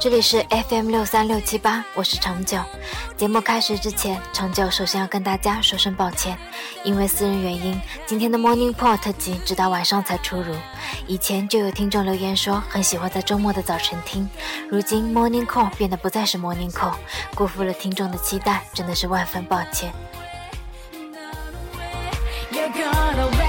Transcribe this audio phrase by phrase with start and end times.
[0.00, 2.58] 这里是 FM 六三六七八，我是长久。
[3.18, 6.38] 节目开始之前，长久首先要跟大家说声抱歉，
[6.84, 10.54] 因为私人原因，今天的 Morning Call 特辑直到晚上才出炉。
[11.06, 14.26] 以前就有听众留言说很喜欢在周末的早晨听，
[14.70, 16.94] 如今 Morning Call 变得不再是 Morning Call，
[17.34, 19.92] 辜负了听众的期待，真的是万分抱歉。
[22.50, 23.39] you got a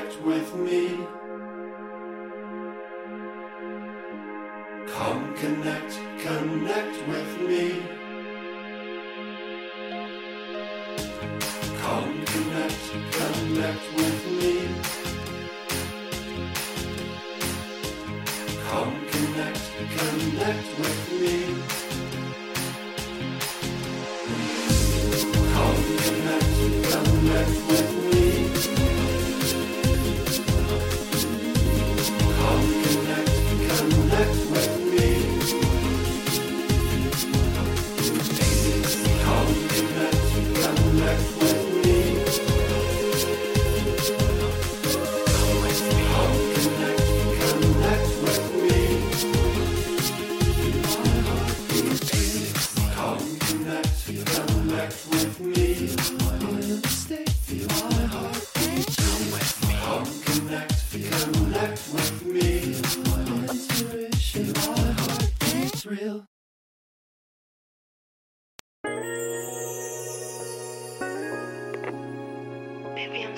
[0.00, 0.96] connect with me.
[4.88, 5.92] Come connect,
[6.22, 7.82] connect with me.
[11.80, 12.82] Come connect,
[13.12, 14.54] connect with me.
[18.68, 19.62] Come connect,
[19.96, 20.99] connect with me.
[34.20, 34.69] Mas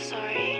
[0.02, 0.51] sorry.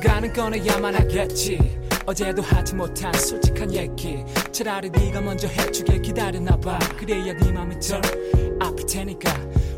[0.00, 1.58] 꺼내야만 하겠지.
[2.06, 4.24] 어제도 하지 못한 솔직한 얘기.
[4.50, 6.78] 차라리 네가 먼저 해주길 기다렸나봐.
[6.96, 8.00] 그래야 네 맘이 덜
[8.60, 9.30] 아플 테니까.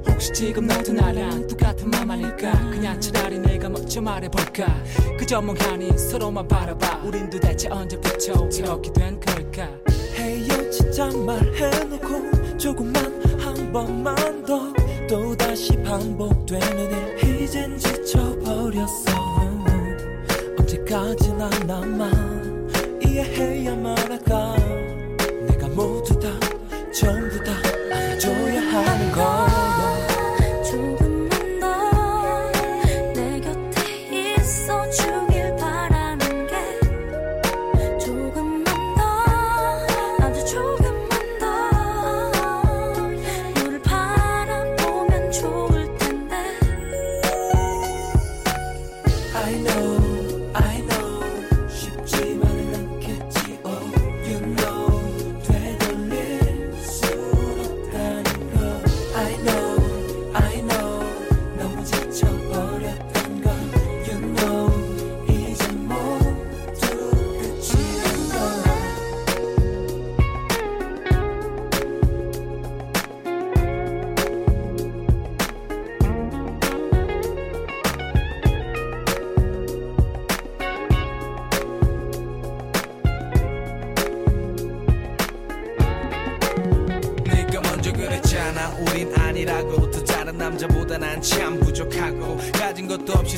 [0.09, 2.53] 혹시 지금 너도 나랑 똑같은 맘 아닐까?
[2.71, 4.67] 그냥 차라리 내가 먼저 말해볼까?
[5.19, 7.03] 그저 멍하니 서로만 바라봐.
[7.05, 9.69] 우린 도대체 언제부터 이렇게 된 걸까?
[10.17, 14.73] 헤이요 진짜 말해놓고 조금만 한 번만 더
[15.09, 17.43] 또다시 반복되는 일.
[17.43, 19.24] 이젠 지쳐버렸어
[20.95, 22.71] 언제까지나 나만
[23.03, 24.64] 이해해야만 할까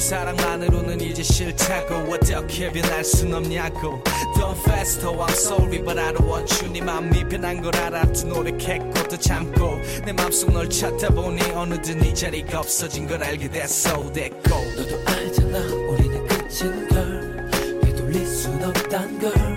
[0.07, 4.03] 사랑만으로는 이제 싫다고 어떻게 변할 순 없냐고.
[4.37, 6.73] Don't fast, oh I'm sorry but I don't want you.
[6.73, 12.15] 네 맘이 변한 걸 알아도 노력했고 또 참고 내 맘속 널 찾다 보니 어느덧 네
[12.15, 14.13] 자리가 없어진 걸 알게 됐어.
[14.13, 14.51] 됐고.
[14.77, 17.51] 너도 알잖아 우리는 끝인 걸.
[17.83, 19.56] 되돌릴 순 없단 걸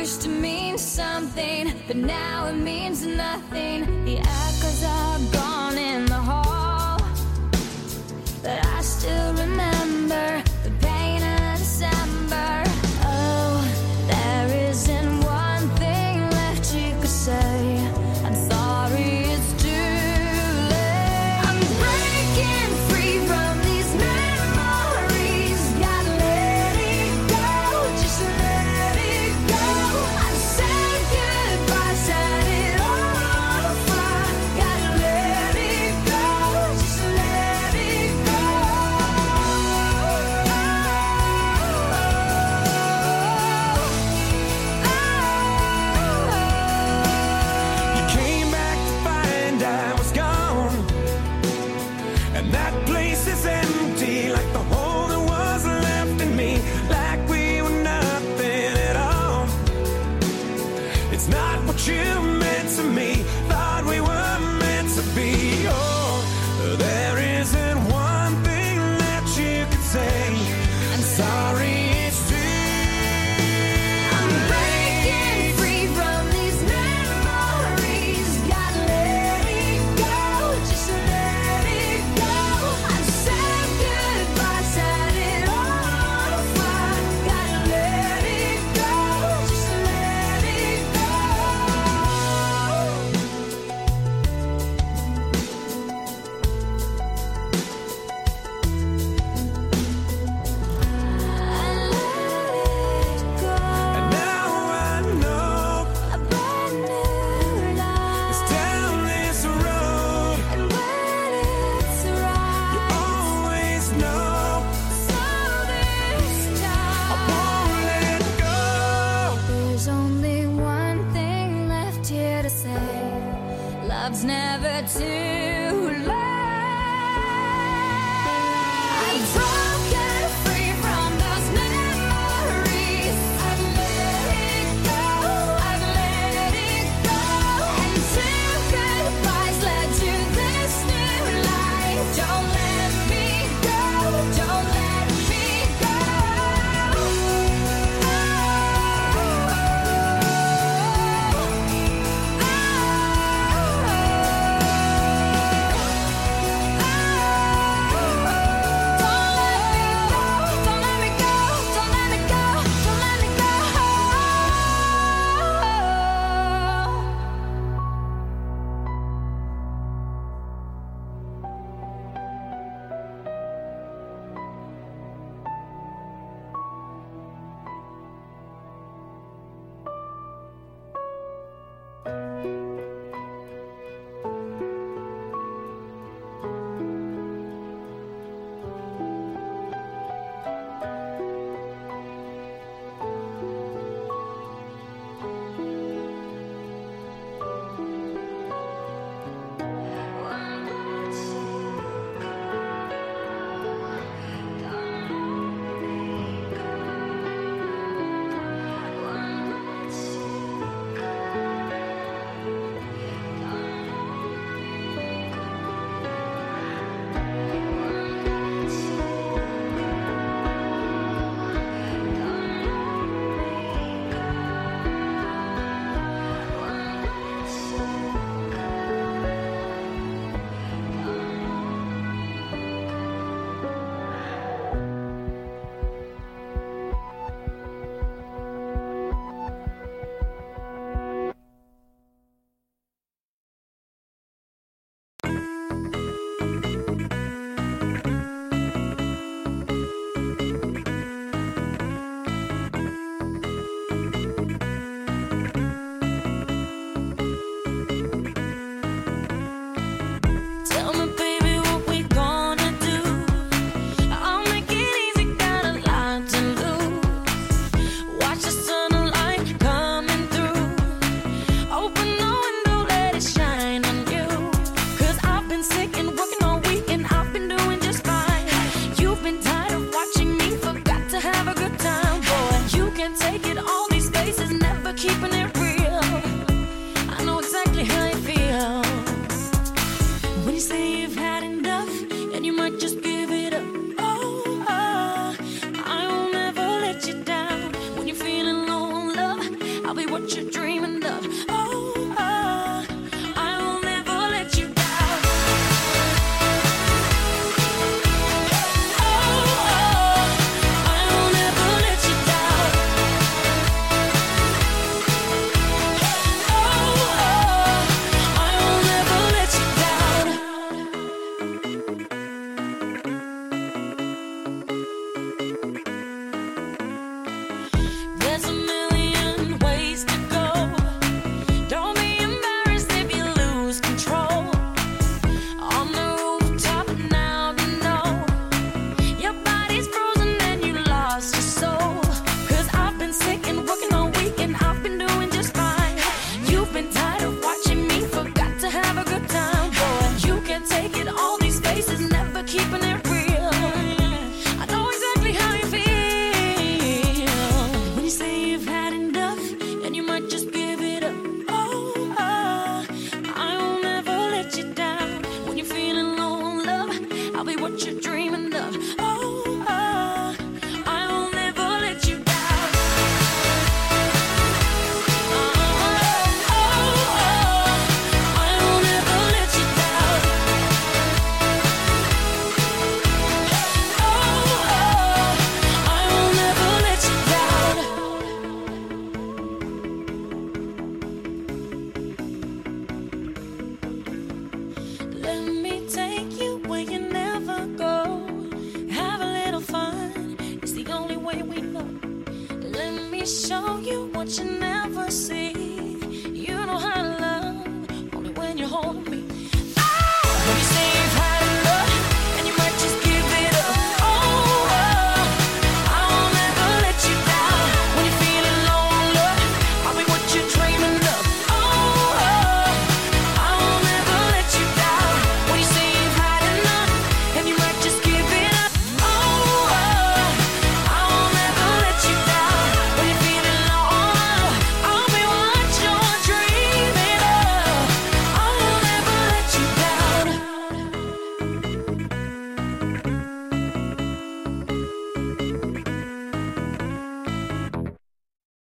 [0.00, 4.04] used to mean something, but now it means nothing.
[4.04, 5.78] The echoes are gone